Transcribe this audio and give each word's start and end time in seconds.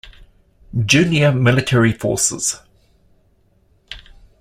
Junior 0.83 1.31
Military 1.31 1.93
Forces. 1.93 2.59